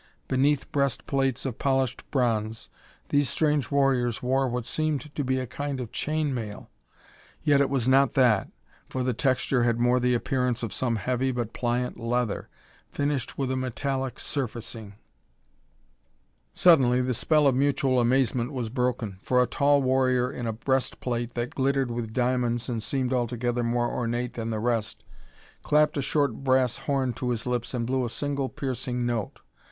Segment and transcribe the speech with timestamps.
[0.27, 2.69] Beneath breast plates of polished bronze,
[3.09, 6.71] these strange warriors wore what seemed to be a kind of chain mail
[7.43, 8.49] yet it was not that,
[8.89, 12.49] for the texture had more the appearance of some heavy but pliant leather,
[12.89, 14.95] finished with a metallic surfacing.
[16.55, 20.99] Suddenly the spell of mutual amazement was broken, for a tall warrior in a breast
[20.99, 25.03] plate that glittered with diamonds and seemed altogether more ornate than the rest,
[25.61, 29.41] clapped a short brass horn to his lips and blew a single piercing note.